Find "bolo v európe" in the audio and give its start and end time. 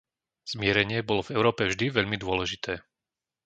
1.09-1.63